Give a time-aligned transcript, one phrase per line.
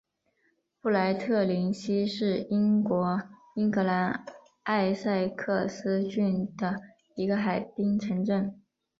[0.81, 3.21] 布赖特灵西是英国
[3.53, 4.25] 英格兰
[4.63, 6.81] 埃塞克斯郡的
[7.13, 8.59] 一个海滨城镇。